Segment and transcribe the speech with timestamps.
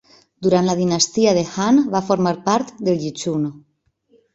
[0.47, 3.51] Durant la dinastia de Han, va formar part de Yichun.